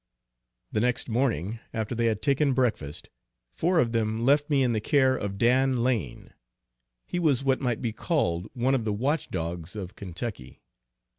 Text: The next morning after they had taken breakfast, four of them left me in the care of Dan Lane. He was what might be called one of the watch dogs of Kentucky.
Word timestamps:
The 0.71 0.79
next 0.79 1.09
morning 1.09 1.59
after 1.75 1.93
they 1.93 2.07
had 2.07 2.23
taken 2.23 2.53
breakfast, 2.55 3.11
four 3.53 3.77
of 3.77 3.91
them 3.91 4.25
left 4.25 4.49
me 4.49 4.63
in 4.63 4.73
the 4.73 4.81
care 4.81 5.15
of 5.15 5.37
Dan 5.37 5.83
Lane. 5.83 6.33
He 7.05 7.19
was 7.19 7.43
what 7.43 7.61
might 7.61 7.83
be 7.83 7.93
called 7.93 8.47
one 8.55 8.73
of 8.73 8.83
the 8.83 8.93
watch 8.93 9.29
dogs 9.29 9.75
of 9.75 9.95
Kentucky. 9.95 10.63